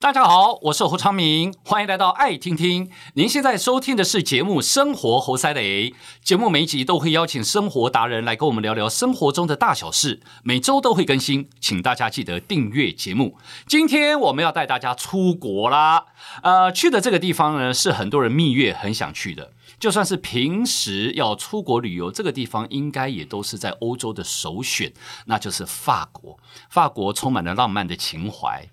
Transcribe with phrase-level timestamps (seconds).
[0.00, 2.88] 大家好，我是侯昌明，欢迎来到爱听听。
[3.14, 5.90] 您现在收听的是节目《生活猴塞雷》，
[6.22, 13.36] 节目每一集都会邀请生活达人来跟我们聊聊生活中的大小事，每周都会更新，请大家记得订阅节目。
[13.66, 16.06] 今天我们要带大家出国啦，
[16.44, 24.92] 呃，去的这个地方呢，是很多人蜜月很想去的，就算是平时要出国旅游，这个地方应该也都是在欧洲的首选，
[25.26, 26.38] 那就是法国。
[26.70, 28.64] 法国充满了浪漫的情怀。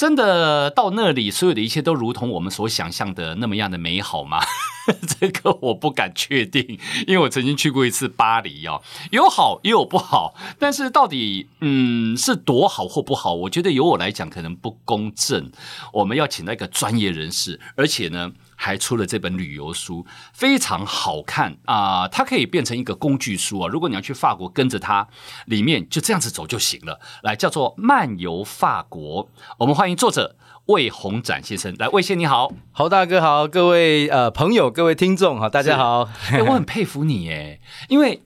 [0.00, 4.40] 真的到那里，所有的一切都如同我们所想象的那么样的美好吗？
[5.20, 10.34] 这个我不敢确定，因为我曾经去过一次巴黎哦，有好也有不好。
[10.58, 15.52] 但是到底嗯是多好或不好，我觉得由我来讲可能不公正。
[15.92, 18.32] 我们要请那个专业人士，而且呢。
[18.62, 22.06] 还出了这本旅游书，非常好看啊！
[22.06, 23.66] 它可以变成一个工具书啊。
[23.66, 25.08] 如果你要去法国，跟着它，
[25.46, 27.00] 里面就这样子走就行了。
[27.22, 29.24] 来，叫做《漫游法国》。
[29.56, 30.36] 我们欢迎作者
[30.66, 31.74] 魏宏展先生。
[31.78, 36.10] 来，魏先你好，侯大哥好，各位呃朋友，各位听众好，大家好。
[36.30, 37.58] 哎，我很佩服你哎，
[37.88, 38.22] 因为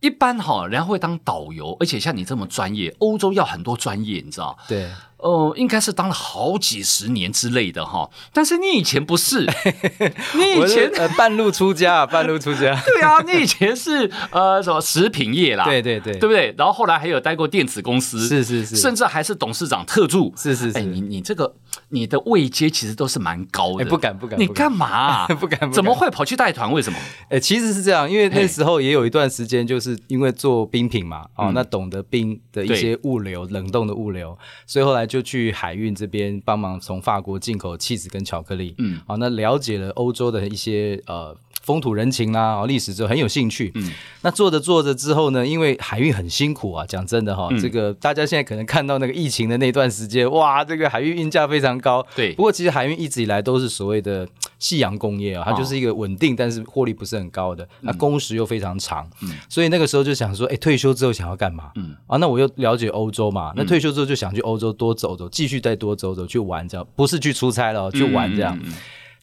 [0.00, 4.58] 一般哈，人家会当导游，而且像你这么专业，欧洲要很多专业，你知道？
[4.68, 4.90] 对。
[5.22, 9.46] 哦，应该是当了好几十年之类的哈，但是你以前不是，
[10.34, 16.54] 你以前呃半路出家，半路出家， 对啊，你以前是呃什么食品业啦， 对对对，对不对？
[16.56, 21.54] 然后后来还有待过电子公司，是是是，甚至还是董事长特助，是是是，哎，你你这个
[21.90, 25.26] 你的位阶其实都是蛮高的，不敢不敢，你干嘛？
[25.38, 26.72] 不敢，怎么会跑去带团？
[26.72, 26.98] 为什么？
[27.28, 35.90] 哎，其实是这样，因为那时候也有一段时间，就是因为做冰品嘛，哦，那懂得冰的一些物流，冷冻的物流，所以后来就去海运。
[36.00, 54.26] 这边帮忙从法国进口妻子跟巧克力，嗯，好，那了解了欧洲的一些呃风土人情啦、啊，历史就很有兴趣，嗯，那做着做着之后呢，因为海运很辛苦啊，讲真的哈，嗯、这个大家现在可能看到那个疫情的那段时间，哇，这个海运运价非常高，对，不过其实海运一直以来都是所谓的
[54.58, 61.70] 夕阳工业啊，它就是一个稳定，但是获利不是很高的，那工时又非常长，嗯，所以那个时候就想说，哎，退休之后想要干嘛？
[61.76, 68.58] 嗯，啊，那我又了解欧洲嘛，那退休之后就想去欧洲多走走，继续再多走走去玩，这样不是去出差了，去玩这样。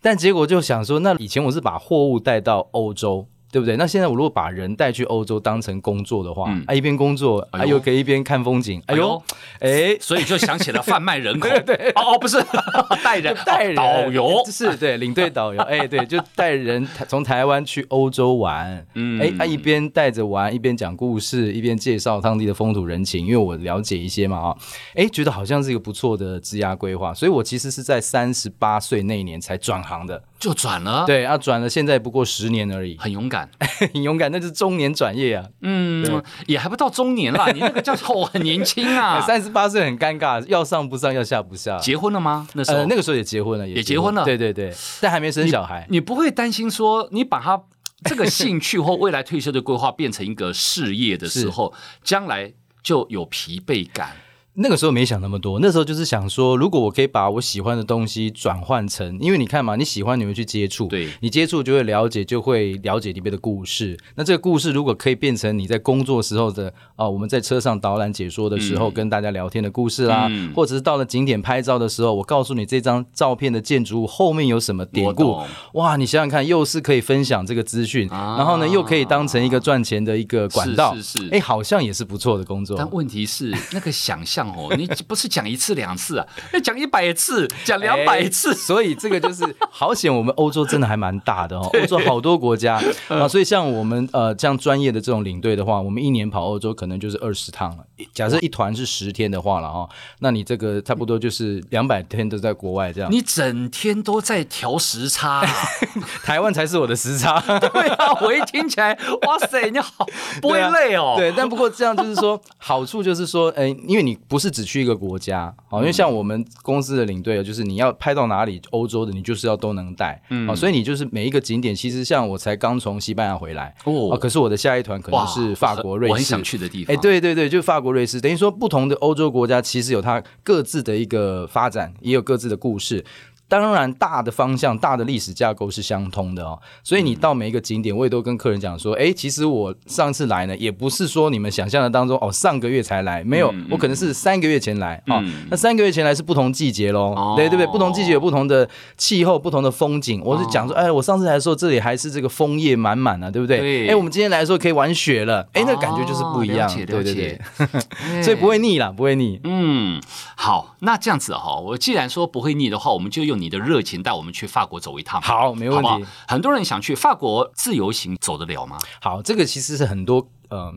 [0.02, 3.28] 但结果就想说，那以前我是把货物带到欧洲。
[3.58, 3.76] 对不对？
[3.76, 9.20] 那现在我如果把人带去欧洲当成工作的话，嗯、啊，一边工作，哎呦，可以一边看风景，哎呦，
[9.62, 12.38] 哎，所以就想起了贩卖人口， 对，对，哦，不是
[13.04, 13.76] 带人，带人。
[13.76, 24.58] 导游，是对领队导游，哎，对，就带人 从台湾去欧洲玩，嗯，哎，啊，一边带着玩，一边讲故事，一边介绍当地的风土人情，因为我了解一些嘛，啊，
[24.94, 30.22] 哎，觉得好像是一个不错的职涯规划，所以我其实是在三十八岁那一年才转行的。
[30.40, 33.50] 就转了，对啊，转了，现在不过十年而已，很勇敢，
[33.94, 36.22] 很勇敢，那是中年转业啊，嗯，对。
[36.46, 42.48] 也还不到中年啦， 你那个叫做很年轻啊， 三十八岁很尴尬，要上不上，要下不下，结婚了吗？
[42.54, 47.62] 那时候、呃、那个时候也结婚了，也结婚了，对对对，但还没生小孩，你，你不会担心说你把他
[48.06, 52.00] 这个兴趣或未来退休的规划变成一个事业的时候，是。
[52.04, 54.16] 将来就有疲惫感。
[54.60, 63.96] 那个时候没想那么多，那时候就是想说，如果我可以把我喜欢的东西转换成，因为你看嘛，你喜欢你会去接触，对，你接触就会了解，就会了解里面的故事。
[64.16, 75.40] 那这个故事如果可以变成你在工作时候的啊、呃，我们在车上导览解说的时候、嗯、跟大家聊天的故事啦，嗯、或者是到了景点拍照的时候，我告诉你这张照片的建筑物后面有什么典故，
[75.74, 82.76] 哇，你想想看，又是可以分享这个资讯，啊、然后呢又可以当成一个赚钱的一个管道，是是是，哎，好像也是不错的工作。
[82.76, 85.28] 但问题是那个想象哦，你不是。
[85.28, 90.08] 讲一次两次啊，要讲一百次，讲两百次，所以这个就是好险。
[90.12, 97.84] 我们欧洲真的还蛮大的哦，欧洲好多国家啊，所以像我们呃这样专业的这种领队的话，我们一年跑欧洲可能就是二十趟了。
[98.14, 99.88] 假设一团是十天的话了哈，
[100.20, 103.12] 那你这个差不多就是两百天都在国外这样。
[103.12, 105.46] 你整天都在调时差，
[106.24, 107.40] 台湾才是我的时差。
[107.60, 108.98] 对啊，我一听起来，
[109.28, 110.08] 哇塞，你好
[110.42, 111.16] 不会累哦。
[111.18, 115.18] 对，但不过这样就是说好处就是说，哎，因为你不是只去一个国。
[115.18, 133.04] 家好，因为像我们公司的领队啊，就是你要拍到哪里欧洲的，你就是要都能带，嗯，所以你就是每一个景点，其实像我才刚从西班牙回来哦，可是我的下一团可能是法国、瑞士，我很想去的地方，哎，对对对，就法国、瑞士，等于说不同的欧洲国家其实有它各自的一个发展，也有各自的故事。
[133.48, 136.60] 当然，大的方向、大的历史架构是相通的哦。
[136.84, 145.24] 所以你到每一个景点，我也都跟客人讲说：“哎，其实我上次来呢，也不是说你们想象的当中哦，上个月才来，没有，我可能是三个月前来啊。
[145.50, 147.68] 那三个月前来是不同季节喽，对对不对？
[147.68, 148.68] 不同季节有不同的
[148.98, 150.22] 气候、不同的风景。
[150.26, 153.88] 我是讲说，哎，我上次来的时候，这里还是这个枫叶满满啊，对不对？
[153.88, 157.40] 哎，我们今天来的时候可以玩雪了，哎，那感觉就是不一样，对对对，
[158.22, 159.40] 所以不会腻啦，不会腻。
[159.44, 160.02] 嗯，
[160.36, 165.22] 好，那这样子哈，我既然说不会腻的话，我们就用你的热情带我们去法国走一趟。
[165.22, 165.88] 好，没问题。
[165.88, 168.78] 好好，很多人想去法国自由行，走得了吗？
[169.02, 170.74] 好，这个其实是很多呃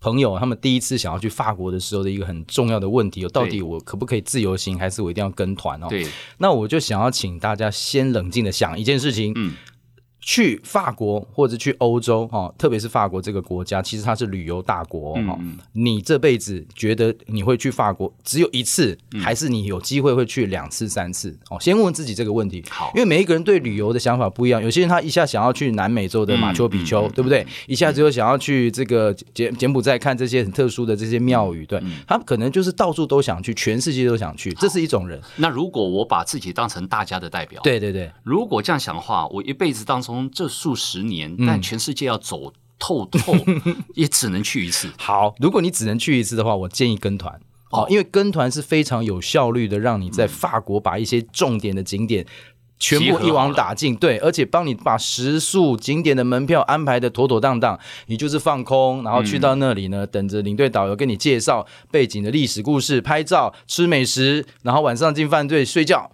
[0.00, 5.86] 朋友他们第一次想要去法国的时候的一个很重要的问题，到底我可不可以自由行，还是我一定要跟团哦？
[5.88, 6.06] 对。
[6.38, 9.32] 那我就想要请大家先冷静的想一件事情。
[9.36, 9.54] 嗯。
[10.20, 15.36] 去法国或者去欧洲哈，特别是法国这个国家，其实它是旅游大国哈。
[15.40, 21.36] 嗯、你这辈子觉得你会去法国只有一次，嗯、还是你有机会会去两次、三次？
[21.48, 22.62] 哦，先问问自己这个问题。
[22.68, 24.62] 好，因为每一个人对旅游的想法不一样。
[24.62, 27.46] 有些人他一下想要去南美洲的马丘比丘，嗯、对不对？
[27.66, 34.52] 一下子又想要去这个柬柬埔寨看这些很特殊的这些庙宇，对、嗯、他可能就是到处都想去，全世界都想去。
[34.54, 35.20] 这是一种人。
[35.36, 44.88] 那如果我把自己当成大家的代表，对对对，如果这样想的话，我一辈子当中这数十年，但全世界要走透透，嗯、也只能去一次。
[44.98, 47.40] 好，如果你只能去一次的话，我建议跟团
[47.70, 52.26] 哦，因为跟团是非常有效率的，让你在法国把一些重点的景点
[52.78, 53.94] 全部一网打尽。
[53.94, 66.10] 对，而且帮你把食宿景点的门票安排的妥妥当当，你就是放空，然后去到那里呢，嗯、等着领队导游跟你介绍背景的历史故事，拍照、吃美食，然后晚上进饭店睡觉。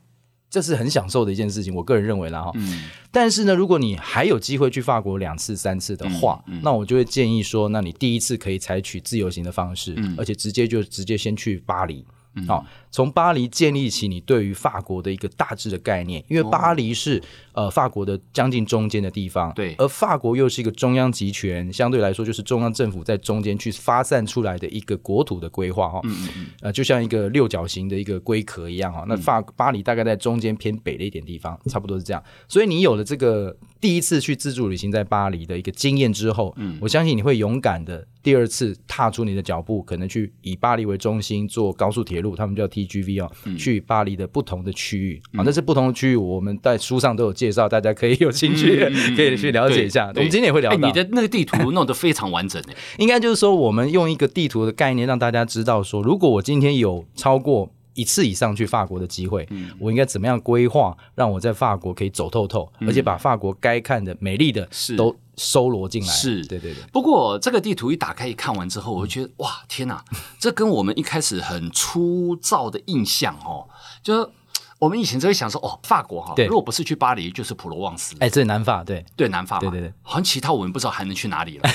[0.56, 2.50] 这是很享受的一件事情，我个人认为啦哈。
[2.55, 2.85] 嗯。
[3.11, 12.03] 但是呢，如果你还有机会去法国两次、三次的话，嗯嗯、那我就会建议说，那你第一次可以采取自由行的方式，嗯、而且直接就直接先去巴黎。
[12.46, 17.22] 好，从巴黎建立起你对于法国的一个大致的概念，因为巴黎是
[17.52, 42.34] 呃法国的将近中间的地方，对，而法国又是一个中央集权，相对来说就是中央政府在中间去发散出来的一个国土的规划哈，嗯嗯呃，就像一个六角形的一个龟壳一样哈，那法巴黎大概在中间偏北的一点地方，差不多是这样，所以你有了这个第一次去自助旅行在巴黎的一个经验之后，嗯，我相信你会勇敢的第二次踏出你的脚步，可能去以巴黎为中心做高速铁路。
[42.34, 48.81] 他们叫 TGV 哦，去巴黎的不同的区域啊，那是不同的区域，我们在书上都有介绍，大家可以有兴趣
[49.14, 50.08] 可以去了解一下。
[50.17, 50.76] 我们今天也会聊到。
[50.76, 59.48] 你的那个地图弄得非常完整诶，应该就是说，我们用一个地图的概念让大家知道说，如果我今天有超过一次以上去法国的机会，
[59.81, 65.16] 我应该怎么样规划，让我在法国可以走透透，而且把法国该看的美丽的都。
[65.38, 66.08] 收罗进来。
[66.08, 66.43] 是。
[66.46, 70.02] 对对对，不过这个地图一打开一看完之后，我就觉得哇天哪，
[70.40, 73.69] 这跟我们一开始很粗糙的印象哦，
[74.02, 74.31] 就是
[74.78, 81.70] 我们以前只会想说哦，法国哈，如果不是去巴黎，就是普罗旺斯，哎，这是南法，对对南法，对对对，好像其他我们不知道还能去哪里了。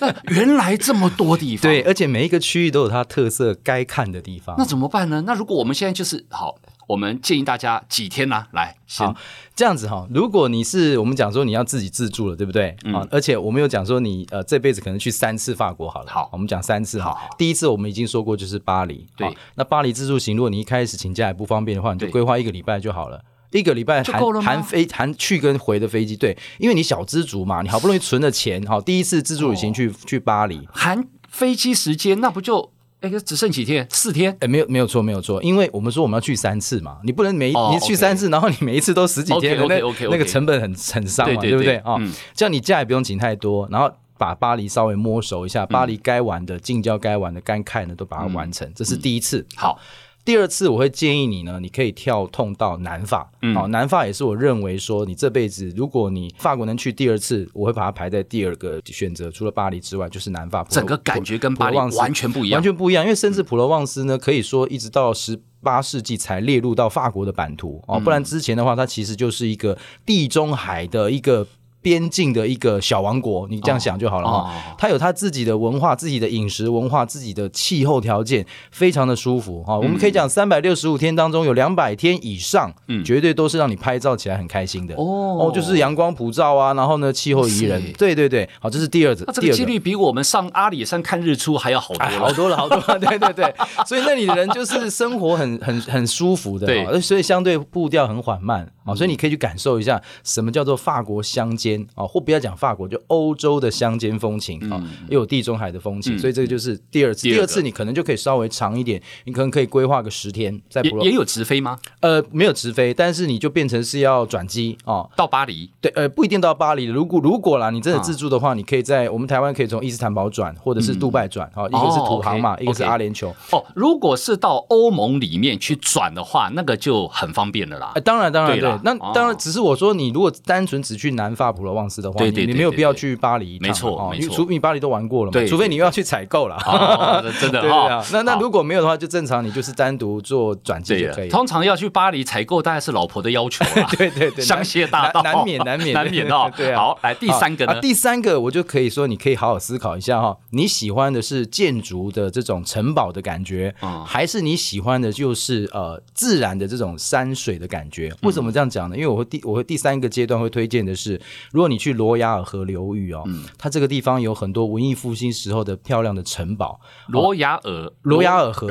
[0.00, 5.22] 那原来这么多地方， 对，而且每一个区域都有它特色该看的地方，那怎么办呢？
[5.26, 6.56] 那如果我们现在就是好。
[6.88, 8.46] 我们建议大家几天呢？
[8.52, 9.14] 来，好，
[9.54, 10.06] 这样子哈。
[10.12, 12.76] 如果你是我们讲说你要自己自助了，对不对？
[12.84, 13.06] 嗯。
[13.10, 16.10] 而且我们有讲说你呃这辈子可能去三次法国好了。
[16.10, 17.16] 好，我们讲三次哈。
[17.38, 19.06] 第一次我们已经说过就是巴黎。
[19.16, 19.34] 对。
[19.54, 23.22] 那巴黎自助行，如果你一开始请假也不方便的话，你就规划一个礼拜就好了。
[23.52, 26.16] 一个礼拜含含飞含去跟回的飞机。
[26.16, 32.71] 对，因为你小资族嘛，你好不容易存了钱，好，第一次自助旅行去去巴黎，含飞机时间，那不就？
[33.02, 33.86] 哎，只剩几天？
[33.90, 34.34] 四天？
[34.40, 35.42] 哎，没有，没有错，没有错。
[35.42, 41.96] 因为我们说我们要去三次嘛，你不能每你去三次，然后你每一次都十几天，那那个成本很很伤嘛，对不对啊？
[42.32, 49.44] 这样你假也不用请太多，然后把巴黎稍微摸熟一下，巴黎该玩的、近郊该玩的、该看的都把它完成，这是第一次。
[49.56, 49.78] 好。
[50.24, 60.64] 第二次我会建议你呢，你可以跳痛到南法，嗯，好，南法也是我认为说你这辈子如果你法国能去第二次，我会把它排在第二个选择，除了巴黎之外就是南法。
[60.70, 69.76] 整个感觉跟巴黎完全不一样，完全不一样，因为甚至普罗旺斯呢，可以说一直到十八世纪才列入到法国的版图哦，不然之前的话，它其实就是一个
[70.06, 71.46] 地中海的一个。
[71.82, 74.54] 边境的一个小王国，你这样想就好了哈。
[74.78, 79.76] 它有它自己的文化、自己的饮食文化、自己的气候条件，非常的舒服哈。
[79.76, 85.48] 我们可以讲三百六十五天当中有两百天以上，嗯，绝对都是让你拍照起来很开心的哦。
[85.48, 89.24] 哦，就是阳光普照啊，然后呢，气候宜人，对对对，好，这是第二个。
[89.26, 93.54] 那这个几率比我们上阿里山看日出还要好多，好多了，好多了， 对对对。
[93.86, 98.70] 所以那里的人就是生活很很很舒服的，对，所以相对步调很缓慢。
[98.84, 107.22] 啊，所以你可以去感受一下什么叫做法国乡间啊，或不要讲法国，就欧洲的乡间风情啊，又有地中海的风情，所以这个就是第二次。
[107.22, 111.78] 第二次你可能就可以稍微长一点，你可能可以规划个十天，在普罗也有直飞吗？
[112.00, 115.70] 呃，没有直飞，但是你就变成是要转机啊，到巴黎。
[115.80, 116.84] 对，呃，不一定到巴黎。
[116.84, 123.28] 如果如果啦，你真的自助的话，你可以在我们台湾可以从伊斯坦堡转，或者是杜拜转，啊，一个是土航嘛，一个是阿联酋。
[123.50, 127.92] 哦，如果是到欧盟里面去转的话，那个就很方便的啦。
[128.04, 133.56] 当然，当然，对，那当然，只是我说，你如果单纯只去南法普罗旺斯的话，你你没有必要去巴黎。
[133.60, 136.58] 没错，没错，除非你巴黎都玩过了嘛，除非你又要去采购了。
[137.40, 138.04] 真的，对啊。
[138.12, 141.28] 那那如果没有的话，就正常，你就是单独做转机就可以。
[141.28, 143.88] 通常要去巴黎采购，大概是老婆的要求啊。
[143.96, 146.50] 对对对， 香榭大道难免难免难免哦。
[146.56, 146.80] 对啊。
[146.80, 147.80] 好，来第三个呢？
[147.80, 153.72] 第三个我就可以说，你可以好好思考一下哈，你喜欢的是建筑的这种城堡的感觉，
[154.04, 158.12] 还是你喜欢的就是呃自然的这种山水的感觉？
[158.22, 158.96] 为什么这样讲呢？
[158.96, 161.20] 因为我会第我会第三个阶段会推荐的是，
[161.52, 163.22] 如果你去罗亚尔河流域哦，
[163.56, 166.80] 它这个地方有很多文艺复兴时候的漂亮的城堡。
[167.08, 168.66] 罗亚尔罗亚尔河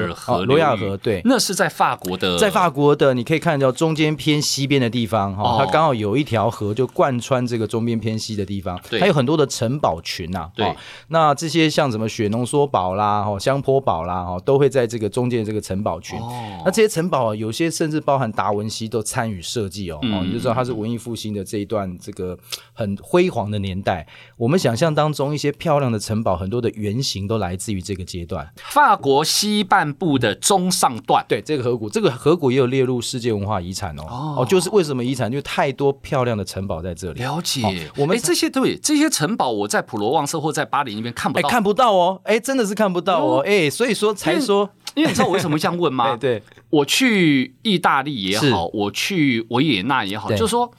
[0.45, 10.49] 罗亚尔河对，那是在法国的，在法国的，你可以看到中间偏西边的地方哈，它刚好有一条河就贯穿这个中边偏西的地方，它有很多的城堡群呐。
[10.55, 10.75] 对，
[11.09, 16.19] 那这些像什么雪浓缩堡啦、哈香坡堡啦、哈，都会在这个中间这个城堡群。
[16.65, 22.37] 那这些城堡有些甚至包含达文西都参与设计哦，你就知道它是文艺复兴的这一段这个
[22.73, 24.07] 很辉煌的年代。
[24.37, 28.51] 我们想象当中一些漂亮的城堡，很多的原型都来自于这个阶段。
[28.57, 34.35] 法国西半部的中上段，对这个河谷，这个河谷也有列入世界文化遗产哦。
[34.37, 35.31] 哦，就是为什么遗产？
[35.31, 37.21] 就太多漂亮的城堡在这里。
[37.21, 42.21] 了解，我们这些对这些城堡，我在普罗旺斯或在巴黎那边看不到，看不到哦。
[42.23, 43.43] 哎，真的是看不到哦。
[43.45, 46.15] 哎，所以说才说，因为你知道我为什么这样问吗？
[46.19, 50.71] 对，我去意大利也好，我去维也纳也好，就是说。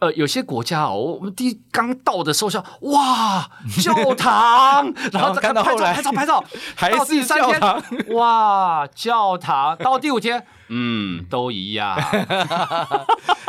[0.00, 3.50] 呃，有些国家哦，我们第一刚到的时候，像哇
[3.82, 6.44] 教堂， 然后看到后来拍照拍照，
[6.76, 11.96] 还是教堂，哇教堂，到第五天， 嗯，都一样。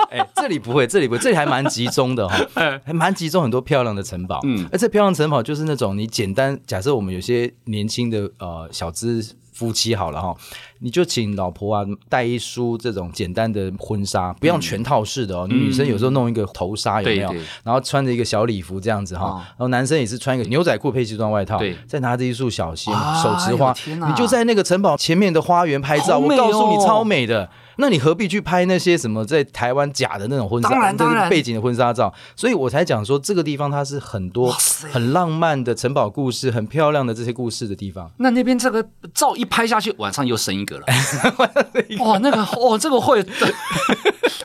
[0.10, 2.36] 哎，这里不会，这里不会，这里还蛮集中的哈，
[2.84, 4.40] 还蛮集中很多漂亮的城堡。
[4.44, 10.36] 嗯，而这漂亮城堡就是那种你简单假设我们有些年轻的呃小资夫妻好了哈。
[10.82, 15.46] 你就请老婆啊带一束这种简单的婚纱，不用全套式的哦。
[15.48, 17.34] 女生有时候弄一个头纱有没有？
[17.64, 19.44] 然后穿着一个小礼服这样子哈。
[19.50, 26.18] 然后男生也是穿一个牛仔裤配西装外套，再拿着一束小心手持花，你就在那个城堡前面的花园拍照。
[26.18, 27.50] 我告诉你，超美的。
[27.82, 30.70] 那你何必去拍那些什么在台湾假的那种婚纱？
[30.94, 32.14] 当然背景的婚纱照。
[32.36, 34.52] 所以我才讲说，这个地方它是很多
[34.92, 38.10] 很浪漫的城堡故事，很漂亮的这些故事的地方。
[38.18, 40.69] 那那边这个照一拍下去，晚上又生一。
[42.00, 43.26] 哇，那个哦，这个会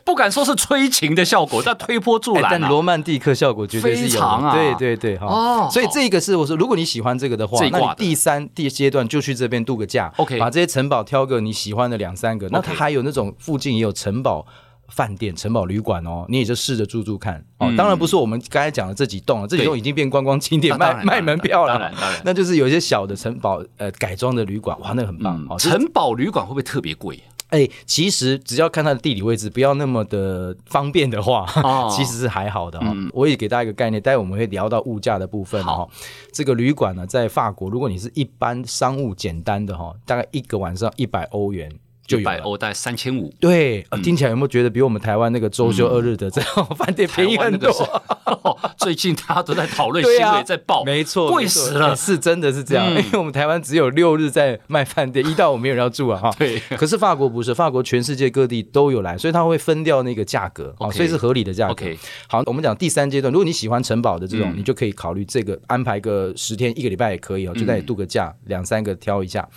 [0.04, 4.52] 不敢说是催情的效果，但推波助澜，但罗曼蒂克效果绝对是有啊。
[4.54, 14.46] 对对对，哦，所以这个是我说，如果你喜欢这个的话，那你第三第阶段就去这边度个假，OK，把这些城堡挑个你喜欢的两三个，那它还有那种附近也有城堡。
[14.88, 17.72] 饭店、城堡旅馆哦，你也就试着住住看哦。
[17.76, 21.72] 当然不是我们刚才讲的这几栋了，这几栋已经变观光景点卖卖门票了。
[21.74, 25.58] 当然，当然，那就是有一些小的城堡呃改装的旅馆，哇，那个很棒哦。
[25.58, 27.22] 城堡旅馆会不会特别贵？
[27.50, 31.46] 哎，其实只要看它的地理位置，不要那么的方便的话，
[31.94, 32.92] 其实是还好的哈。
[33.12, 35.86] 我也给大家一个概念，待会我们会聊到物价的部分哈。
[36.32, 41.70] 这个旅馆呢，在法国，如果你是一般商务简单的哈，大概一个晚上一百欧元。
[42.06, 47.72] 就一百欧大概三千五，对，听起来有没有觉得比我们台湾那个周休二日的这种饭店便宜很多？
[48.76, 52.90] 最近大家都在讨论，新闻也在报，没错，贵死了，是真的是这样。
[52.90, 56.34] 因为我们台湾只有六日在卖饭店，一到五没有人要住啊，哈。
[56.38, 56.58] 对。
[56.76, 61.86] 可是法国不是，法国全世界各地都有来，所以它会分掉那个价格，所以是合理的价格。
[62.28, 69.48] 好，我们讲第三阶段，如果你喜欢城堡的这种，你就可以考虑这个安排个十天一个礼拜也可以哦，就在度个假，两三个挑一下。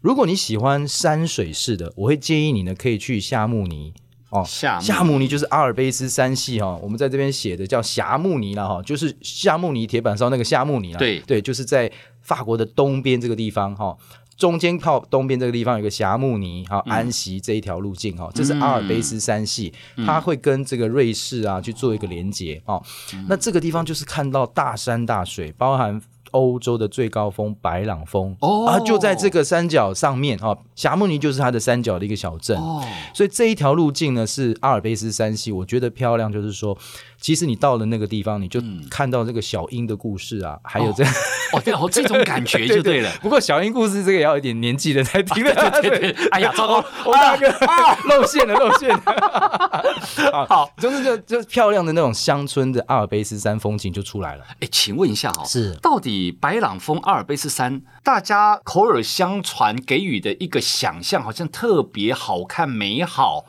[0.00, 3.92] 如果你喜欢山水式的，我会建议你呢，可以去夏慕尼
[4.30, 4.44] 哦。
[4.46, 10.98] 夏夏慕尼就是阿尔卑斯山系哈，我们在这边写的叫霞慕尼了哈，就是夏慕尼铁板烧那个夏慕尼了。
[10.98, 13.96] 对对，就是在法国的东边这个地方哈，
[14.36, 19.72] 中间靠东边这个地方有个霞慕尼哈，安息这一条路径哈，这是阿尔卑斯山系，
[20.06, 22.82] 它会跟这个瑞士啊去做一个连接哦。
[23.28, 26.00] 那这个地方就是看到大山大水，包含。
[26.32, 32.58] 欧洲的最高峰白朗峰哦啊，就在这个山脚上面啊，霞慕尼就是它的山脚的一个小镇。
[32.58, 32.84] 哦，
[33.14, 36.76] 所以这一条路径呢是阿尔卑斯山系，我觉得漂亮，就是说，
[37.20, 38.60] 其实你到了那个地方，你就
[38.90, 41.04] 看到这个小鹰的故事啊，还有这
[41.52, 43.10] 哦，对哦，这种感觉 就对了。
[43.22, 45.54] 不过小鹰故事这个也要一点年纪的才听得。
[45.80, 47.46] 对对对，哎呀， 糟糕，我大哥
[48.08, 50.46] 露馅了，露馅了。
[50.48, 54.44] 好，就是就就漂亮的那种乡村的阿尔卑斯山风景就出来了。
[54.60, 63.46] 哎，请问一下哈，是到底白朗峰、阿尔卑斯山，大家口耳相传给予的一个想象，好像特别好看、美好，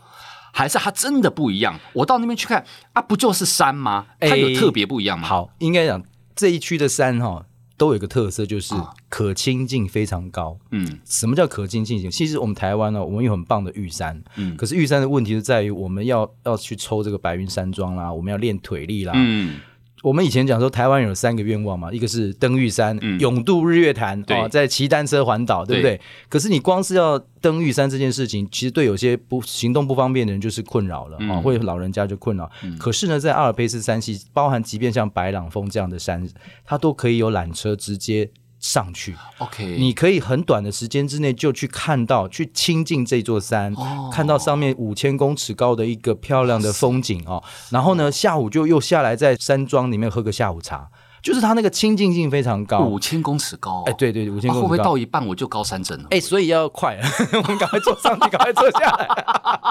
[0.51, 1.80] 还是它真的不一样？
[1.94, 4.08] 我到那边去看啊，不就是山吗？
[4.20, 5.27] 它有特别不一样吗？
[5.27, 6.01] 好，应该讲
[6.36, 7.46] 这一区的山哈。
[7.75, 8.75] 都有一个特色，就是
[9.10, 10.58] 可亲近非常高。
[10.70, 12.10] 嗯，什么叫可亲近性？
[12.10, 14.24] 其实我们台湾呢，我们有很棒的玉山。
[14.36, 19.13] 嗯，可是玉山的问题是在于，我们要要去抽这个白云山庄啦，我们要练腿力啦。
[19.15, 19.60] 嗯。
[20.03, 25.95] 我们以前讲说，台湾有三个愿望嘛，一个是登玉山，嗯、勇渡日月潭，对啊，在骑单车环岛，对不对？
[25.95, 32.51] 对，可是你光是要登玉山这件事情，其实对有些不行动不方便的人就是困扰了啊，嗯、或者老人家就困扰。
[32.63, 36.27] 嗯、可是呢，在阿尔卑斯山系，包含即便像白朗峰这样的山，
[36.65, 38.29] 它都可以有缆车直接。
[38.63, 47.43] 上去，OK，你可以很短的时间之内就去看到，去亲近这座山，哦、看到上面五千公尺高的一个漂亮的风景哦。
[47.72, 50.88] 然后呢，下午就又下来在山庄里面喝个下午茶，
[51.24, 56.06] 就是它那个亲近性非常高，五千公尺高，哎，对对，五千公尺高，啊、会不会到一半我就高山症了？
[56.12, 57.00] 哎，所以要快，
[57.34, 59.08] 我们赶快坐上去，赶快坐下来，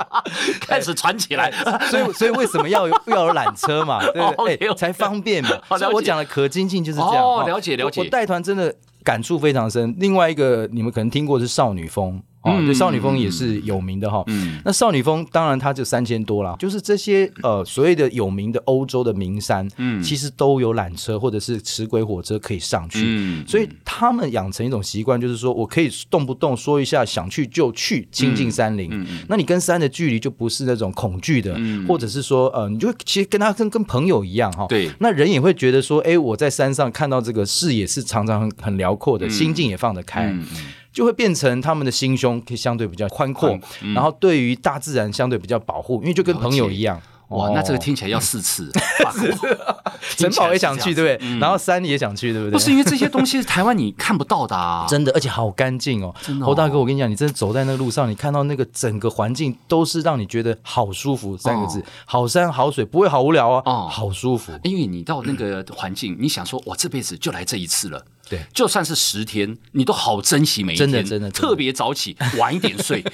[0.67, 1.53] 开始传起来。
[1.91, 4.01] 所以，所以为什么要有 要有缆车嘛？
[4.13, 4.57] 对不对？
[4.57, 5.51] 哎，才方便嘛。
[5.79, 7.23] 所以我讲的可亲近就是这样。
[7.23, 8.01] 哦，了解了解。
[8.01, 8.75] 我带团真的。
[9.05, 9.93] 感触非常深。
[9.99, 12.23] 另外一个，你们可能听过是少女峰。
[12.43, 14.23] 哦，对，少女峰也是有名的哈。
[14.27, 23.01] 嗯，那少女峰当然它就三千多啦，就是这些呃所谓的有名的欧洲的名山，嗯，其实都有缆车或者是齿轨火车可以上去。
[23.05, 28.89] 嗯，所以他们养成一种习惯，就是说我可以动不动说一下想去就去，亲近山林。
[28.91, 31.57] 嗯，那你跟山的距离就不是那种恐惧的，
[31.87, 34.67] 或者是说呃，你就其实跟他跟跟朋友一样哈。
[34.69, 40.35] 对，那人也会觉得说，哎，我在山上看到这个视野是常常很很辽阔的，心境也放得开。
[40.93, 47.01] 就会变成他们的心胸可以相对比较宽阔，嗯、然后对于大自然相对比较保护，因为就跟朋友一样。
[47.29, 48.71] 哇，那这个听起来要四次，
[50.19, 51.39] 城堡也想去，对不对？
[51.39, 52.53] 然后山也想去，对不对？
[52.53, 56.15] 不是因为这些东西是台湾你看不到的啊， 真的，而且好干净哦。
[56.21, 64.53] 真的，侯大哥，我跟你讲，你真的走在那个路上，你看到那个整个环境都是让你觉得好舒服三个字，好山好水，不会好无聊啊，哦，好舒服。
[64.63, 68.05] 因为你到那个环境，你想说，我这辈子就来这一次了。
[68.29, 73.05] 对，就算是十天，你都好珍惜每一天，真的真的，特别早起，晚一点睡，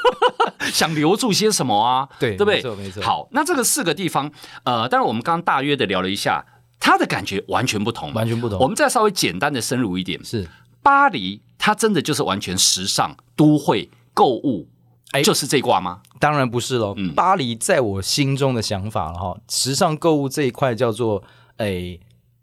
[0.72, 2.08] 想留住些什么啊？
[2.18, 2.56] 对，对不对？
[2.56, 3.02] 没错没错。
[3.02, 4.32] 好，那这个四个地方，
[4.64, 6.44] 呃，当然我们刚刚大约的聊了一下，
[6.80, 8.58] 它的感觉完全不同，完全不同。
[8.58, 10.48] 我们再稍微简单的深入一点，是
[10.82, 14.68] 巴黎，它真的就是完全时尚都会购物，
[15.12, 16.00] 哎，就是这挂吗？
[16.18, 16.94] 当然不是喽。
[16.96, 21.22] 嗯，巴黎在我心中的想法了哈，时尚购物这一块叫做
[21.58, 21.98] 哎。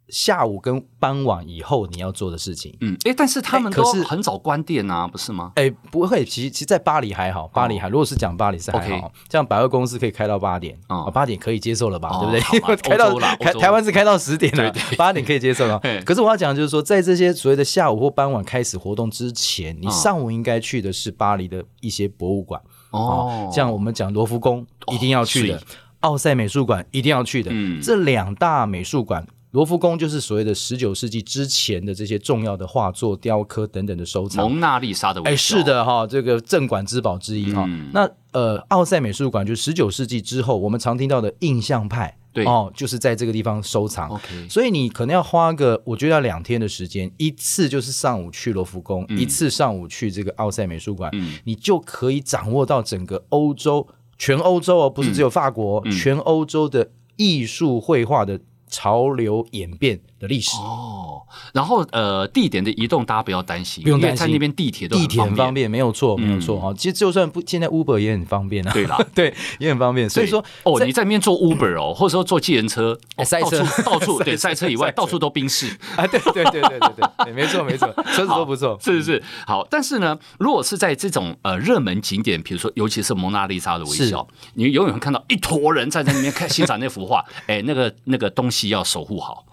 [0.10, 5.52] 下午跟傍晚以后你要做的事情，嗯，哎，但是他们都是很早关店啊，不是吗？
[5.56, 12.78] 哎，不会，其实其实，在巴黎还好，巴黎还，如果是讲巴黎是还好，像百货公司可以开到八点，啊，八点可以接受了吧，对不对？
[12.78, 15.78] 开到开台湾是开到十点了，八点可以接受 了。
[16.06, 22.62] 可是我要讲的就是说，在这些所谓的下午或傍晚开始活动之前，你上午应该去的是巴黎的一些博物馆。
[22.92, 25.62] 哦，像我们讲罗浮宫一定要去的，
[26.00, 27.52] 奥赛美术馆一定要去的，
[27.84, 29.28] 这两大美术馆。
[29.52, 34.50] 罗浮宫就是所谓的十九世纪之前的这些重要的画作、雕刻等等的收藏。
[34.50, 37.64] 蒙娜丽莎的哎，是的哈，这个镇馆之宝之一哈。
[37.66, 44.10] 嗯、那呃，奥赛美术馆就是十九世纪之后我们常听到的印象派，对哦，就是在这个地方收藏。
[44.10, 58.42] OK，所以你可能要花个，我觉得要两天的时间，一次就是上午去罗浮宫，嗯、一次上午去这个奥赛美术馆，嗯、你就可以掌握到整个欧洲，全欧洲哦，不是只有法国，嗯、全欧洲的艺术绘画的。
[58.70, 60.58] 潮流演变的历史。
[60.58, 61.22] 哦，
[61.54, 66.74] 然后呃，地点的移动大家不要担心，不用担心，在那边地铁都地铁很方便，没有错，没有错哈。
[66.74, 70.10] 其实就算不，现在 Uber 也很方便啊，对啦， 对，也很方便。
[70.10, 73.64] 所以说，哦，你在那边坐 Uber 哦，或者说坐计程车，赛车。
[73.84, 75.68] 到处 对赛车以外，到处都宾士。
[75.96, 79.24] 啊，对对对对对对，没错没错， 车子都不错，是是是。
[79.46, 89.46] 好，但是呢，如果是在这种呃热门景点，比如说尤其是蒙娜丽莎的微笑，你永远会看到一坨人站在那边看欣赏那幅画，哎，那个那个东西要守护好。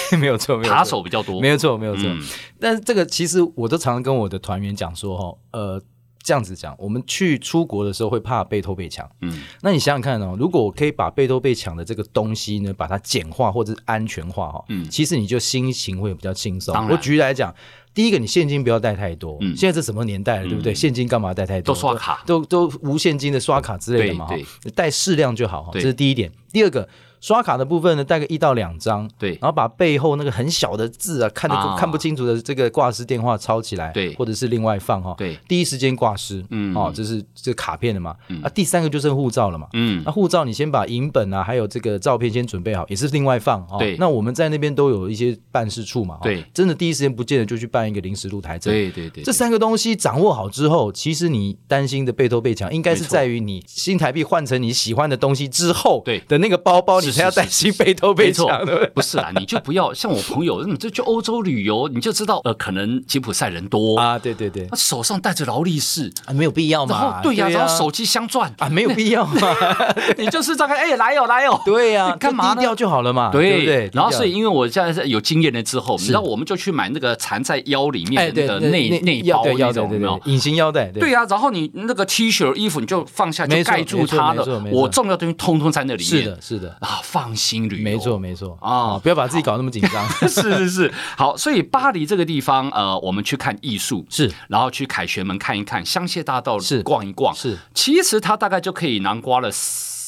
[0.18, 2.04] 没有错，没有错，扒手比较多，没有错，没有错。
[2.06, 2.22] 嗯、
[2.60, 5.82] 但是这个其实我都常常跟我的团员讲说，哈，呃，
[6.22, 9.08] 这样子讲，我们去出国的时候会怕被偷被抢。
[9.20, 16.74] 嗯，那你想想看哦，如果我可以把被偷被抢的这个东西呢，把它简化或者是安全化哈，嗯，其实你就心情会比较轻松。
[16.88, 17.54] 我举例来讲。
[17.94, 19.36] 第一个，你现金不要带太多。
[19.40, 20.72] 嗯，现在这什么年代了，对不对？
[20.72, 21.74] 现金干嘛带太多？
[21.74, 24.28] 都刷卡，都都无现金的刷卡之类的嘛。
[24.28, 25.68] 对，带适量就好。
[25.72, 26.30] 这是第一点。
[26.52, 26.88] 第二个。
[27.20, 38.40] 刷卡的部分呢，带个一到两张，对，然后把背后那个很小的字啊，看得看不清楚的这个挂失电话抄起来，对，或者是另外放哈，对，第一时间挂失，嗯，哦，这是这卡片的嘛，嗯。
[38.42, 56.22] 啊，第三个就剩护照了嘛，嗯，那护照你先把影本啊，还有这个照片先准备好，也是另外放，对，那我们在那边都有一些办事处嘛，对，真的第一时间不见得就去办一个临时入台证，对对对，这三个东西掌握好之后，其实你担心的被偷被抢，应该是在于你新台币换成你喜欢的东西之后，对。
[56.28, 63.98] 的那个包包，你才要担心被偷被抢，的不是啦，你就不要像我朋友，你就去欧洲旅游，你就知道，呃，可能吉普赛人多。
[63.98, 66.12] 啊，对对对，他手上带着劳力士。
[66.26, 69.56] 啊，没有必要嘛，对呀，然后手机镶钻啊，没有必要嘛，
[70.16, 73.90] 你就是这样， 哎，来哦，来哦，对呀，干嘛低调就好了嘛，对不对？
[73.92, 80.20] 然后所以，因为我现在是有经验了之后，你知道，我们就去买那个缠在腰里面的那个内内包那种，有没有？
[80.26, 81.10] 隐形腰带，对。
[81.10, 86.76] 呀，然后你那个 T 恤衣服你就放下，就盖住它了，我重要东西通通在那里面，是的，是的。
[86.80, 88.58] 啊，放心旅游，没错，没错。
[88.60, 96.82] 啊，不要把自己搞那么紧张， 是是是，好，所以巴黎这个地方，呃，我们去看艺术是，然后去凯旋门看一看，香榭大道是。
[96.82, 97.34] 逛一逛。
[97.34, 99.50] 是，其实它大概就可以囊括了。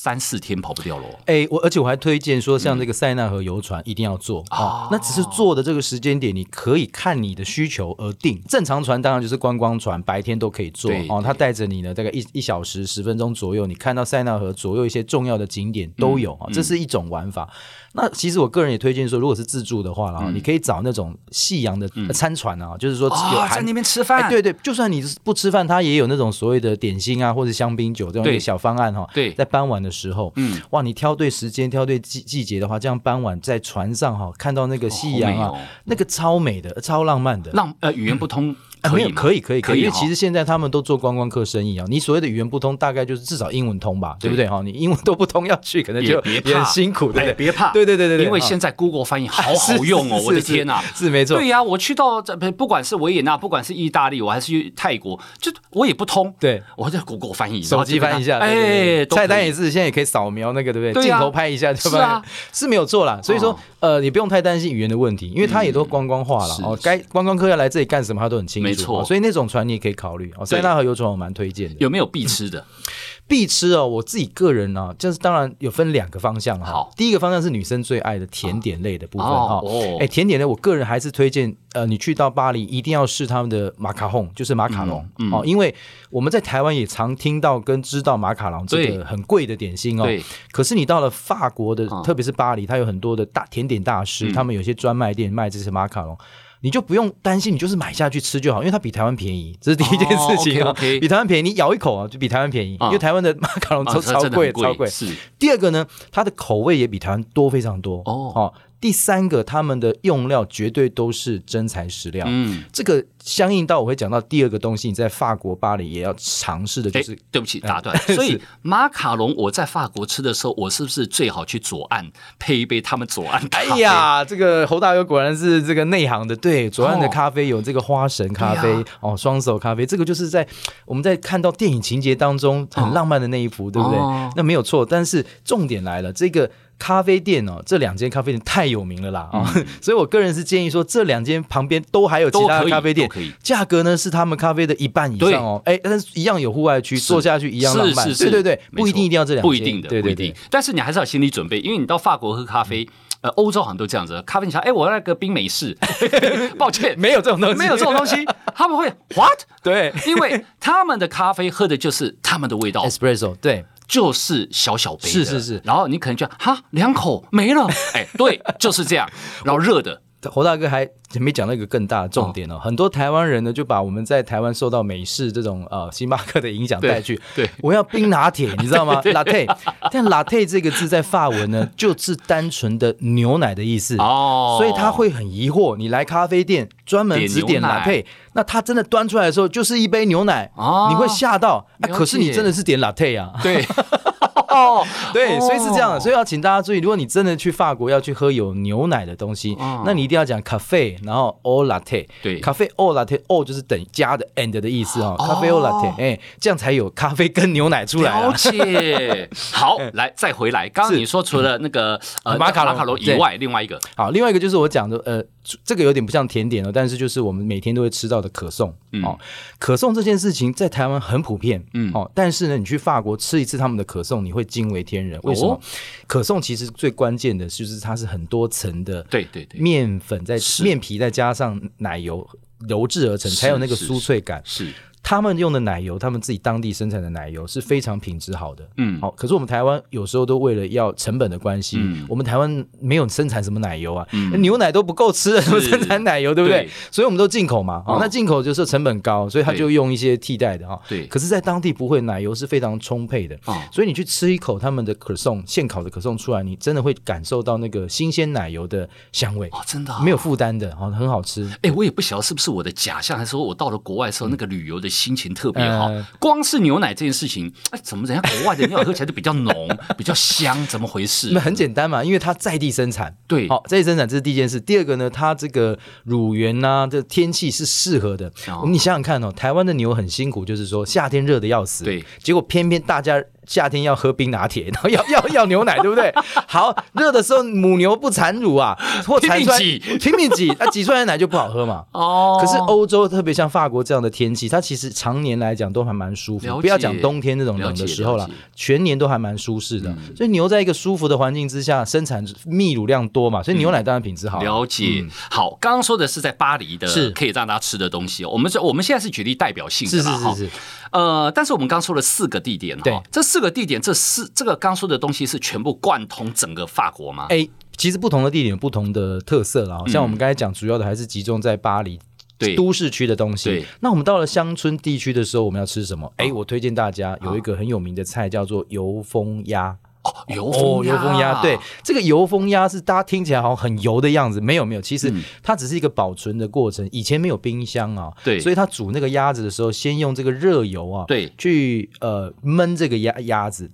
[0.03, 1.05] 三四天跑不掉喽！
[1.27, 4.89] 哎，我而且我还推荐说，像这个塞纳河游船一定要坐啊。
[4.91, 8.41] 那只是坐的这个时间点，你可以看你的需求而定。
[8.49, 11.21] 正常船当然就是观光船，白天都可以坐哦。
[11.23, 16.49] 它带着你呢，大概一一小时十分钟左右，你看到塞纳河左右一些重要的景点都有啊。
[16.51, 17.47] 这是一种玩法。
[17.93, 24.31] 那其实我个人也推荐说，如果是自助的话，然后你可以找那种夕阳的餐船啊，就是说有在那边吃饭。
[24.31, 29.09] 对对，就算你不吃饭，它也有那种所谓的点心啊，或者香槟酒这种一个小方案哈。
[29.13, 35.53] 对，在傍晚的时候，嗯，哇，你挑对时间，挑对季季节的话，这样傍晚在船上哈，看到那个夕阳啊，
[35.85, 37.51] 那个超美的，超浪漫的。
[37.53, 38.55] 浪呃，语言不通。
[38.93, 39.81] 没有，可以，可以，可以。
[39.81, 41.85] 因为其实现在他们都做观光客生意啊。
[41.89, 44.47] 你所谓的语言不通，大概就是至少英文通吧，对不对？
[44.47, 47.35] 哈，你英文都不通要去，可能就别很辛苦，对不对？
[47.35, 48.25] 别怕，对对对对。
[48.25, 51.37] 因为现在 Google 翻译好好用哦， 我的天呐，是没错。
[51.37, 56.33] 对呀，我去到这不管是维也纳，不管是意大利，我还是去泰国，就我也不通。
[56.39, 61.03] 对，我在 Google 翻译，手机翻译一下，哎，菜单也是，现在也可以扫描那个，对不对？
[61.03, 62.23] 镜头拍一下，是吧？
[62.53, 63.21] 是没有错啦。
[63.23, 66.79] 所以说，呃，你不用太担心语言的问题，因为它也都观光化了哦。
[66.83, 68.70] 该观光客要来这里干什么，他都很清楚。
[68.71, 69.51] 没错，所以那种。
[69.51, 71.75] 船你也可以考虑哦，塞纳河游船我蛮推荐的。
[71.81, 72.65] 有没有必吃的？
[73.27, 76.67] 必吃哦，我自己个人呢，就是当然有分两个方向哈。
[76.67, 79.61] 好，第一个方向是女生最爱的甜点类的部分哈。
[79.63, 85.75] 哦，哎，甜点类，我个人还是推荐呃，你去到巴黎一定要试他们的马卡龙，就是马卡龙哦，因为
[86.11, 90.05] 我们在台湾也常听到跟知道马卡龙这个很贵的点心哦。
[90.05, 90.23] 对。
[90.53, 96.17] 可是你到了法国的，特别是巴黎，它有很多的大甜点大师，他们有些专卖店卖这些马卡龙。
[96.63, 100.75] 你就不用担心，你就是买下去吃就好，因为它比台湾便宜，这是第一件事情啊。
[100.79, 104.87] 比台湾便宜，你咬一口啊，就比台湾便宜，因为台湾的马卡龙超超贵，超贵。
[104.89, 105.15] 是。
[105.39, 108.53] 第二个呢，它的口味也比台湾多非常多哦。
[108.81, 112.25] 第三个，他们的用料绝对都是真材实料。
[112.27, 117.95] 嗯，这个相应到我会讲到第二个东西，你在法国巴黎也要尝试的，就是对不起打断。
[118.15, 123.47] 所以马卡龙我在法国吃的时候，我是不是最好去左岸配一杯他们左岸？
[123.51, 126.35] 哎呀，这个侯大哥果然是这个内行的。
[126.35, 130.47] 对，左岸的咖啡有这个花神咖啡哦，双手咖啡，这个就是在
[130.87, 133.99] 我们在看到电影情节当中很浪漫的那一幅，对不对？
[134.37, 136.51] 那没有错，但是重点来了，这个。
[136.81, 139.53] 咖啡店哦，这两间咖啡店太有名了啦啊！
[139.55, 143.09] 嗯、 所以我个人是建议说，这两间旁边都还有其他的咖啡店，
[143.43, 145.61] 价格呢是他们咖啡的一半以上哦。
[145.67, 148.09] 哎，但是一样有户外区，是坐下去一样浪漫。
[148.09, 150.35] 是是是，对对对，不一定一定要这两间，不一定的，对对对，不一定。
[150.51, 152.89] 但是你还是要心理准备，因为你到法国喝咖啡，
[153.21, 155.77] 呃，欧洲好像都这样子，咖啡你想，哎，我要那个冰美式，
[156.59, 158.17] 抱歉，没有这种东西，没有这种东西，
[158.55, 159.39] 他们会 what？
[159.63, 163.67] 对，因为他们的咖啡喝的就是他们的味道，espresso，对。
[163.91, 169.11] 就是小小杯，是是是，然后你可能就哈两口没了，哎，对，就是这样，
[169.45, 170.01] 然后热的。
[170.29, 170.87] 侯大哥还
[171.19, 179.01] 没讲到一个更大的重点哦，很多台湾人呢就把我们在台湾受到美式这种呃星巴克的影响带去，对，我要冰拿铁，你知道吗？
[179.07, 179.47] Latte，
[179.91, 186.69] 但 Latte 这个字在法文呢就是单纯的牛奶的意思哦，所以他会很疑惑，你来咖啡店。
[186.91, 191.87] 专门只点 latte，那他真的端出来的时候就是一杯牛奶，哦、你会吓到、啊。
[191.87, 193.31] 可是你真的是点 latte 啊？
[193.41, 193.65] 对。
[194.51, 194.85] 哦，
[195.15, 208.11] 对，所以是这样的，所以要请大家注意，如果你真的去法国要去喝有牛奶的东西，哦、那你一定要讲咖啡，然后 au latte，对，咖啡 au latte，au 就是等加的 and 的意思哦，咖啡 au latte，哎，这样才有咖啡跟牛奶出来。
[208.21, 215.25] 了解， 好，来再回来，刚刚你说除了那个呃马卡龙马卡龙以外，另外一个，好，另外一个就是我讲的呃。
[215.65, 219.19] 这个有点不像甜点哦，但是就是我们每天都会吃到的可颂、嗯、哦。
[219.59, 225.19] 可颂这件事情在台湾很普遍，嗯哦，但是呢，你去法国吃一次他们的可颂，你会惊为天人。
[225.23, 225.53] 为什么？
[225.53, 225.61] 哦、
[226.07, 232.29] 可颂其实最关键的就是它是很多层的，对对对，面粉在面皮再加上奶油
[232.69, 234.43] 揉制而成，才有那个酥脆感。
[234.45, 234.65] 是。
[234.67, 234.77] 是是
[235.11, 238.65] 他们用的奶油，他们自己当地生产的奶油是非常品质好的。
[238.77, 246.61] 嗯，好，可是我们台湾有时候都为了要成本的关系，嗯、我们台湾没有生产什么奶油啊，嗯、牛奶都不够吃了，怎么 生产奶油，对不对？
[246.63, 247.83] 对，所以我们都进口嘛。
[247.89, 250.81] 哦，那进口就是成本高，所以他就用一些替代的哈。
[250.89, 253.37] 对，可是，在当地不会，奶油是非常充沛的。
[253.47, 259.49] 哦，所以你去吃一口他们的可颂，现烤的可颂出来，你真的会感受到那个新鲜奶油的香味。
[259.49, 261.51] 哦，真的、哦，没有负担的，哦，很好吃。
[261.63, 265.89] 哎，我也不晓得是不是我的假象，还是说我到了国外的时候，那个旅游的心情特别好。
[265.89, 270.67] 好，光是牛奶这件事情，哎，怎么人家国外的牛奶喝起来就比较浓、 比较香？
[270.67, 271.31] 怎么回事？
[271.33, 273.17] 那很简单嘛，因为它在地生产。
[273.27, 274.61] 对，好，在地生产这是第一件事。
[274.61, 278.31] 第二个呢，它这个乳源呐、啊，这天气是适合的。
[278.49, 283.23] 哦、你想想看哦，台湾的牛很辛苦，就是说夏天热的要死，对，结果偏偏大家。
[283.51, 286.15] 夏天要喝冰拿铁， 然后要要要牛奶，对不对？
[286.47, 291.85] 好，热的时候母牛不产乳啊，或产出来拼命挤，拼命挤，那挤出来的奶就不好喝嘛。
[291.91, 292.39] 哦。
[292.41, 296.61] 可是欧洲特别像法国这样的天气，它其实常年来讲都还蛮舒服。
[296.61, 299.93] 不要讲冬天那种冷的时候了，全年都还蛮舒适的。
[300.17, 304.41] 所以牛在一个舒服的环境之下生产泌乳量多嘛，所以牛奶当然品质好。
[304.41, 305.05] 了解。
[305.29, 308.25] 好，刚刚说的是在巴黎的，是可以让大家吃的东西。
[308.25, 310.51] 我们是我们现在是举例代表性的是是是是。
[310.93, 313.40] 呃，但是我们刚说了四个地点哈，这四。
[313.41, 317.25] 这个地点，这是这个刚说的东西是全部贯通整个法国吗？
[317.31, 319.83] 哎，其实不同的地点有不同的特色啦。
[319.87, 321.99] 像我们刚才讲，主要的还是集中在巴黎
[322.37, 323.49] 对都市区的东西。
[323.49, 326.13] 对，那我们到了乡村地区的时候，我们要吃什么？
[326.19, 329.75] 哎，我推荐大家有一个很有名的菜，叫做油封鸭。
[330.11, 336.89] 哦，油哦油封鸭，对，这个油封鸭是大家听起来好像很油的样子，没有没有，其实它只是一个保存的过程。
[336.93, 343.71] 以前没有冰箱啊，对，所以它煮那个鸭子的时候，先用这个热油啊，对，去呃焖这个鸭鸭子。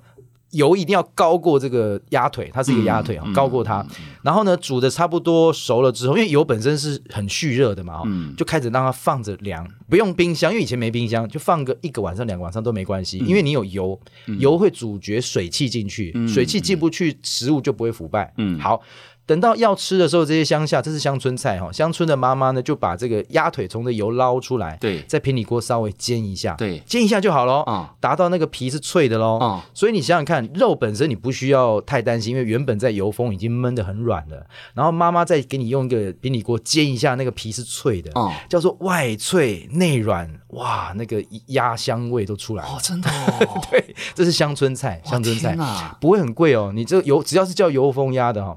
[0.51, 3.85] 油一定要高过这个鸭腿，它是一个鸭腿啊，嗯、高过它。
[4.23, 14.01] 然后呢，煮的差不多熟了之后，因为油本身是很蓄热的嘛，嗯、就开始让它放着凉，不用冰箱，因为以前没冰箱，就放个一个晚上、两个晚上都没关系，嗯、因为你有油，
[14.39, 18.33] 油会阻绝水汽进去，嗯、水汽进不去，食物就不会腐败。
[18.39, 18.81] 嗯，好。
[19.27, 38.13] 等到要吃的时候，这些乡下这是乡村菜哈，乡村的妈妈呢就把这个鸭腿从这油捞出来，对，在平底锅稍微煎一下，对，煎一下就好喽，啊、嗯，达到那个皮是脆的喽，啊、嗯，所以你想想看，肉本身你不需要太担心，因为原本在油封已经焖得很软了，然后妈妈再给你用一个平底锅煎一下，那个皮是脆的，
[38.49, 45.57] 叫做外脆内软，哇，那个鸭香味都出来了，哦，真的、哦， 对，这是乡村菜，乡村菜，
[46.01, 48.57] 不会很贵哦，你这油只要是叫油封鸭的哈。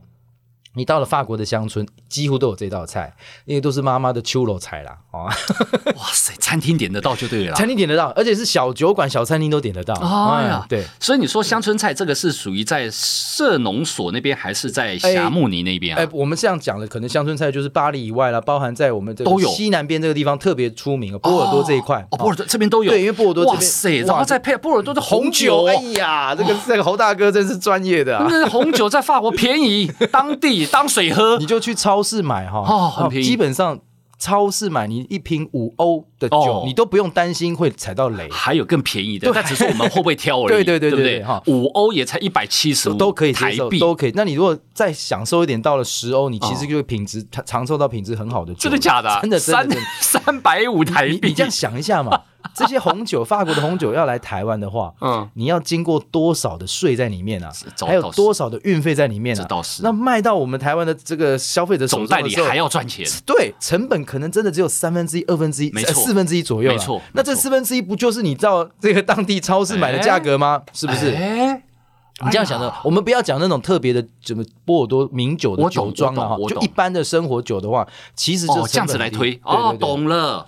[0.76, 3.14] 你到了法国的乡村，几乎都有这道菜，
[3.46, 4.98] 因为都是妈妈的秋楼菜啦。
[5.12, 5.28] 哦，
[5.96, 9.96] 哇塞，餐厅点得到就对了， 餐厅点得到，而且是小酒馆、小餐厅都点得到。
[9.96, 16.04] 哎呀，对，所以你说乡村菜这个是属于在社农所那边，还是在霞慕尼那边啊？
[16.04, 22.06] 哎，我们这样讲的，可能乡村菜就是巴黎以外啦，包含在我们这个西南边这个地方特别出名，波尔多这一块。
[22.12, 22.92] 哦，波尔多这边都有。
[22.92, 25.66] 对，因为波尔多这边，哇塞，然后再配波尔多的红酒。
[25.66, 28.28] 哎呀，这个这个侯大哥真是专业的啊！
[28.30, 33.80] 那红酒在法国便宜， 当地当水喝，你就去超市买哈，哦，很便宜，基本上。
[34.22, 38.30] 超市买你一瓶五欧的酒，哦、你都不用担心会踩到雷。
[38.30, 40.48] 还有更便宜的，那对只是我们会不会挑而已。
[40.64, 44.12] 对对对对对，哈，五欧也才一百七十五，都可以接受，都可以。
[44.16, 48.60] 那你如果再享受一点，到了十欧，你其实就品质尝受到品质很好的酒。
[48.60, 49.20] 真的假的？
[49.22, 51.20] 真的真的三百五台币。
[51.24, 52.22] 你这样想一下嘛。
[52.56, 57.52] 这些红酒，法国的红酒要来台湾的话，嗯，你要经过多少的税在里面啊？
[57.86, 59.42] 还有多少的运费在里面啊？
[59.42, 59.84] 这倒是。
[59.84, 63.06] 那卖到我们台湾的这个消费者手上的总代理还要赚钱。
[63.26, 66.72] 对，成本可能真的只有三分之一、二分之一、没错，四分之一左右。
[66.72, 67.00] 没错。
[67.14, 70.64] 那这四分之一不就是你到这个当地超市买的价格吗？
[70.74, 71.14] 是不是？
[71.14, 71.54] 哎，
[72.26, 79.40] 你这样想的，我们不要讲那种特别的什么波尔多名酒的酒庄啊，就一般的生活酒的话，其实就这样子来推。
[79.44, 80.48] 哦，懂了。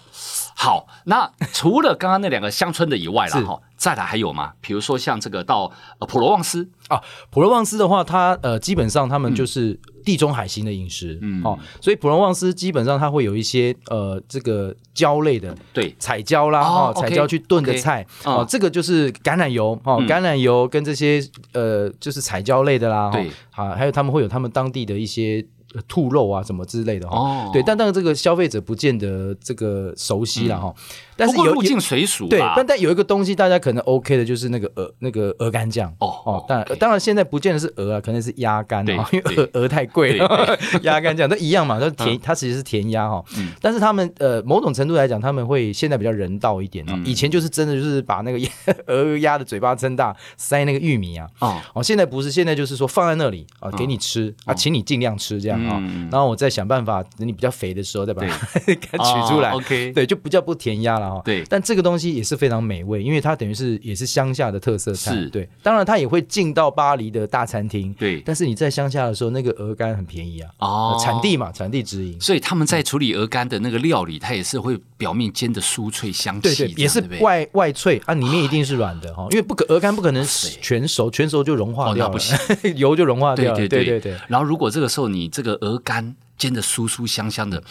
[0.56, 4.54] 好，那除了刚刚那两个乡村的以外了哈，再来还有吗？
[4.62, 25.46] 比如说像这个到呃普罗旺斯啊，普罗旺斯的话，它呃基本上他们就是地中海型的饮食，嗯，哦，所以普罗旺斯基本上它会有一些呃这个椒类的，对，彩椒啦，哦，彩椒去炖的菜，哦，这个就是橄榄油，哦，橄榄油跟这些呃就是彩椒类的啦，对，啊，还有他们会有他们当地的一些。
[25.88, 30.68] 兔肉啊，什么之类的哈，哦、对，但当然这个消费者不见得这个熟悉了哈。
[30.68, 30.76] 嗯
[31.22, 35.94] 但是有入境随俗，对，但但有一个东西大家可能 OK 的，就是那个鹅那个鹅肝酱。
[36.00, 43.24] 哦哦，当然当然现在不见得是鹅啊，可能是鸭肝啊，因为鹅鹅太贵了， 鸭肝酱都一样嘛，都甜，它其实是甜鸭哈。
[43.62, 47.00] 但是他们呃某种程度来讲，他们会现在比较人道一点哦。
[47.06, 48.40] 以前就是真的就是把那个
[48.88, 51.28] 鹅鸭的嘴巴撑大塞那个玉米啊
[51.74, 55.82] 哦，现在不是，现在就是说放在那里啊给你吃啊，请你尽量吃这样啊，
[56.12, 58.24] 然后我再想办法等你比较肥的时候再把
[58.92, 61.11] 它取出来，OK，对，就不叫不甜鸭了。
[61.26, 65.12] 对，但这个东西也是非常美味，因为它等于是也是乡下的特色菜。
[65.12, 67.94] 是对，当然它也会进到巴黎的大餐厅。
[67.96, 70.50] 对，但是你在乡下的时候，那个鹅肝很便宜啊。
[70.60, 72.20] 哦，产地嘛，产地直营。
[72.22, 76.56] 所以他们在处理鹅肝的那个料理，它也是会表面煎的酥脆香气。
[76.56, 80.26] 对对，也是外外脆啊，里面一定是软的哈，因为不可鹅肝不可能
[80.62, 82.20] 全熟，全熟就融化掉了，
[82.76, 83.58] 油就融化掉了。
[83.58, 84.16] 对对对对。
[84.28, 87.62] 然后如果这个时候你这个鹅肝煎的酥酥香香的。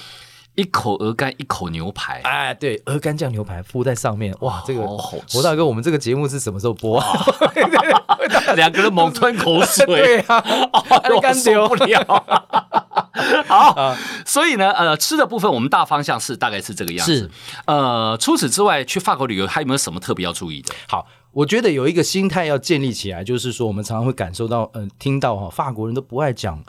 [0.57, 7.03] 一口鹅肝，一口牛排，哎，对，鹅肝酱牛排铺在上面，哇，这个侯大哥，我们这个节目是什么时候播？
[8.57, 10.37] 两个人猛吞口水， 对啊，
[11.09, 12.05] 鹅肝受不了。
[13.47, 17.17] 好，所以呢，呃，吃的部分我们大方向是大概是这个样子。
[17.17, 17.31] 是，
[17.67, 20.75] 呃，除此之外，去法国旅游还有没有什么特别要注意的？
[20.89, 26.63] 好，我觉得有一个心态要建立起来，就是说，我们常常会感受到，嗯，听到哈，法国人都不爱讲。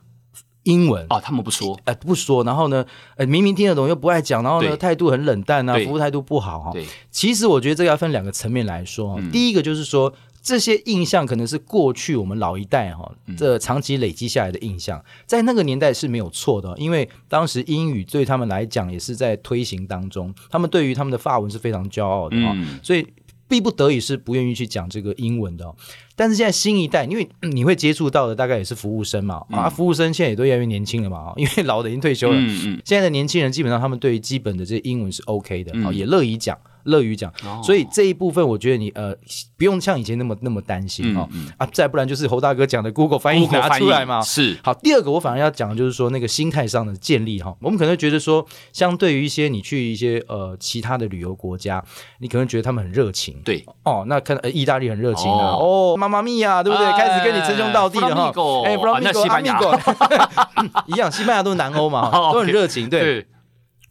[0.64, 1.06] 英文。
[1.10, 6.72] 哦，他们不说，呃，不说，然后呢，呃，明明听得懂又不爱讲，然后呢，态度很冷淡啊，服务态度不好哈。
[6.72, 9.20] 对，其实我觉得这个要分两个层面来说。
[9.32, 23.06] 第一个就是说，这些印象可能是过去我们老一代哈，这长期累积下来的印象，在那个年代是没有错的，因为当时英语对他们来讲也是在推行当中，他们对于他们的发文是非常骄傲的啊，所以
[23.48, 25.74] 逼不得已是不愿意去讲这个英文的。
[26.22, 32.38] 但是现在新一代，因为 你会接触到的大概也是服务生嘛，啊，服务生现在也都越来越年轻了嘛， 因为老的已经退休了，
[32.86, 36.56] 现在的年轻人基本上他们对于基本的这些英文是 OK 的，啊，也乐意讲。
[36.84, 37.32] 乐于讲，
[37.64, 39.16] 所以这一部分我觉得你呃
[39.58, 44.22] 不用像以前那么那么担心哈啊，再不然就是侯大哥讲的 Google 翻译拿出来嘛。
[44.22, 44.58] 是。
[44.64, 51.84] 好，第二个我反而要讲的就是说那个心态上的建立哈，我们可能觉得说，相对于一些你去一些呃其他的旅游国家，
[52.20, 53.66] 你可能觉得他们很热情，对。
[53.84, 55.96] 哦，那看呃意大利很热情啊，哦。
[55.98, 56.92] 妈妈咪呀，对不对？
[56.94, 58.34] 开始跟你称兄道弟了哈，
[58.66, 59.60] 哎，不知道那西班牙。
[60.88, 63.26] 一样，西班牙都是南欧嘛， 都很热情，对。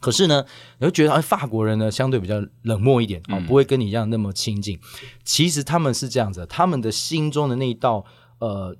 [0.00, 0.44] 可是呢，
[0.78, 4.78] 你会觉得，哎，法国人呢相对比较冷漠一点啊，不会跟你一样那么亲近。
[5.24, 8.04] 其实他们是这样子，他们的心中的那一道，
[8.38, 8.74] 呃，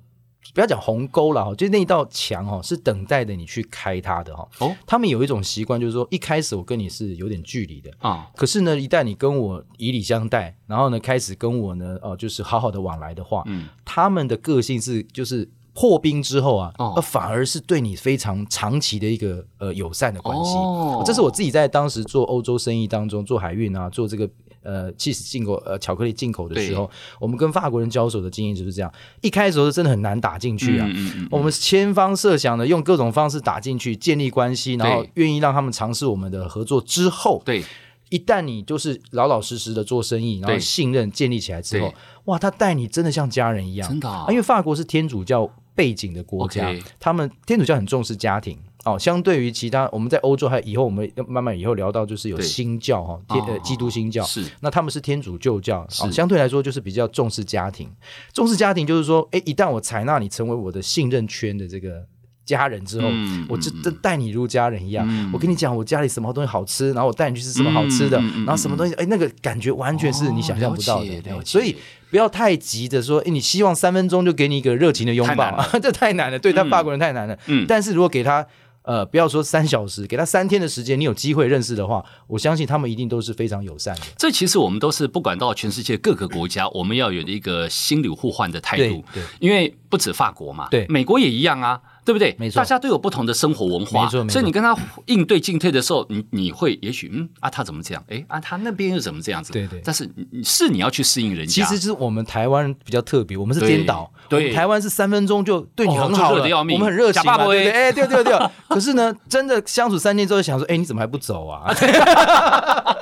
[0.53, 4.49] 不要讲鸿沟了哈，就那一道墙哈，是等待着你去开它的哈。
[4.59, 15.47] 哦，他们有一种习惯，就是说，一开始我跟你是有点距离的啊，可是呢，一旦你跟我以礼相待，然后呢，开始跟我呢，哦，就是好好的往来的话，嗯，他们的个性是就是。
[15.73, 20.53] 破冰之后啊，哦，反而是对你非常长期的一个呃友善的关系。
[20.55, 24.29] 哦，这是我自己在当时做欧洲生意当中做海运啊，做这个
[24.63, 28.91] 呃起司进口呃巧克力进口的时候，我们跟法国人交手的经验就是这样。
[29.21, 37.63] 一开始是真的很难打进去啊，嗯嗯嗯，我们千方设想的用各种方式打进去，建立关系，然后愿意让他们尝试我们的合作之后，对，
[38.09, 41.93] 一旦你就是老老实实的做生意，然后信任建立起来之后，
[42.25, 45.49] 哇，他待你真的像家人一样，真的啊，因为法国是天主教。
[45.81, 48.99] 背景的国家.他们天主教很重视家庭哦。
[48.99, 54.45] 相对于其他，我们在欧洲还以后我们要慢慢以后聊到，就是有新教哈，天呃基督新教是。
[54.59, 57.89] 那他们是天主旧教，哦，相对来说就是比较重视家庭。
[58.31, 62.05] 重视家庭就是说，哎，一旦我采纳你成为我的信任圈的这个
[62.51, 65.05] 家人之后，嗯、我就真待你如家人一样。
[65.09, 71.21] 嗯、我跟你讲，我家里什么东西好吃，然后我带你去吃什么好吃的，嗯、然后什么东西，哎，那个感觉完全是你想象不到的。
[71.31, 71.75] 哦、所以。
[72.11, 77.39] 不要太急着说，哎，你希望三分钟就给你一个热情的拥抱，太 这太难了，对他法国人太难了。
[77.45, 78.45] 嗯，但是如果给他，
[78.81, 84.01] 呃，不要说三小时，给他三天的时间，你有机会认识的话，我相信他们一定都是非常友善的。
[84.17, 89.01] 这其实我们都是不管到全世界各个国家，我们要有一个心理互换的态度。
[89.13, 91.79] 对，对，因为不止法国嘛，对，美国也一样啊。
[92.11, 92.35] 对不对？
[92.37, 98.03] 没错，大家都有不同的生活文化，没错，所以你跟他应对进退的时候，你你会也许嗯啊，他怎么这样？
[98.09, 99.53] 哎啊，他那边又怎么这样子？
[99.53, 99.81] 对对。
[99.85, 100.09] 但是
[100.43, 101.63] 是你要去适应人家。
[101.63, 104.11] 其实就是我们台湾人比较特别，我们是颠倒。
[104.27, 107.21] 对，台湾是三分钟就对你很好了，我们很热情。
[107.31, 108.37] 哎，对对对。
[108.67, 111.73] 可是呢，真的相处三天之后，想说，哎，你怎么还不走啊？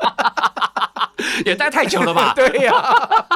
[1.46, 2.34] 也待太久了吧？
[2.38, 3.28] 对呀、啊，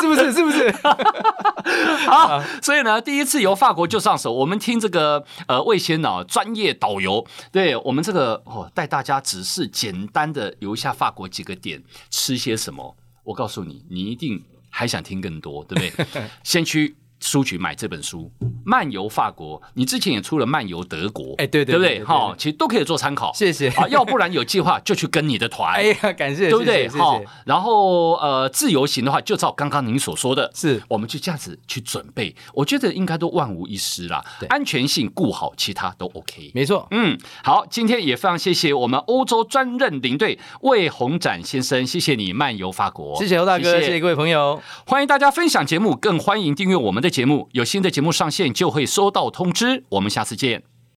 [0.00, 0.32] 是不是？
[0.32, 0.70] 是不是？
[2.08, 4.32] 好，所以呢，第一次由法国就上手。
[4.32, 12.96] 我们听这个呃魏先脑专业导游，对我们这个哦带大家只是简单的游一下法国几个点，吃些什么。
[13.24, 16.24] 我告诉你，你一定还想听更多，对不对？
[16.42, 16.96] 先去。
[17.20, 18.30] 书局买这本书，
[18.64, 22.04] 漫游法国，你之前也出了漫游德国，哎，对对，对不对？
[22.04, 23.32] 哈，其实都可以做参考。
[23.34, 25.74] 谢谢啊，要不然有计划就去跟你的团。
[25.74, 26.88] 哎呀，感谢，对不对？
[26.88, 34.24] 好，然后呃，自由行的话，就照刚刚您所说的，是，我们就这样子去准备，我觉得应该都万无一失啦。
[34.48, 36.50] 安全性顾好，其他都 OK。
[36.54, 50.69] 没错，嗯，好，今天也非常谢谢我们欧洲专任领队魏宏展先生，谢谢你漫游法国，谢谢欧大哥，谢谢各位朋友，欢迎大家分享节目，更欢迎订阅我们节目，有新的节目上线就会收到通知，我们下次见。